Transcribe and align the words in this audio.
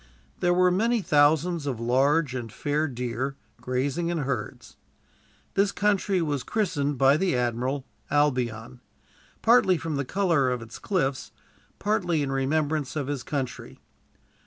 There 0.39 0.51
were 0.51 0.71
many 0.71 1.03
thousands 1.03 1.67
of 1.67 1.79
large 1.79 2.33
and 2.33 2.51
fair 2.51 2.87
deer, 2.87 3.35
grazing 3.61 4.09
in 4.09 4.17
herds. 4.17 4.75
This 5.53 5.71
country 5.71 6.23
was 6.23 6.41
christened, 6.41 6.97
by 6.97 7.17
the 7.17 7.35
admiral, 7.35 7.85
Albion; 8.09 8.79
partly 9.43 9.77
from 9.77 9.97
the 9.97 10.03
color 10.03 10.49
of 10.49 10.63
its 10.63 10.79
cliffs, 10.79 11.31
partly 11.77 12.23
in 12.23 12.31
remembrance 12.31 12.95
of 12.95 13.05
his 13.05 13.21
country. 13.21 13.77